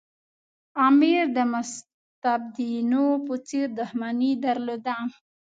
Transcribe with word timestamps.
امیر 0.87 1.23
د 1.37 1.37
مستبدینو 1.53 3.05
په 3.25 3.33
څېر 3.47 3.67
دښمني 3.79 4.31
درلوده. 4.45 4.95